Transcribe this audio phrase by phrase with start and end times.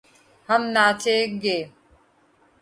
[0.49, 1.57] ہم ناچے گے